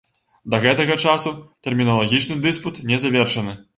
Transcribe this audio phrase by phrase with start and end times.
[0.53, 1.33] Да гэтага часу
[1.67, 3.53] тэрміналагічны дыспут не завершаны.